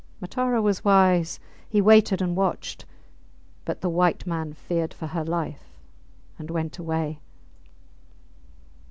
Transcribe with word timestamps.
Matara 0.19 0.63
was 0.63 0.83
wise; 0.83 1.39
he 1.69 1.79
waited 1.79 2.23
and 2.23 2.35
watched. 2.35 2.85
But 3.65 3.81
the 3.81 3.87
white 3.89 4.25
man 4.25 4.53
feared 4.53 4.95
for 4.95 5.05
her 5.05 5.23
life 5.23 5.77
and 6.39 6.49
went 6.49 6.79
away. 6.79 7.19